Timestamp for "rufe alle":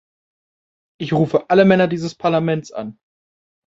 1.13-1.63